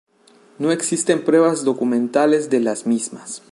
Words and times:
No 0.57 0.71
existen 0.71 1.23
pruebas 1.23 1.63
documentales 1.63 2.49
de 2.49 2.59
las 2.59 2.87
mismas. 2.87 3.43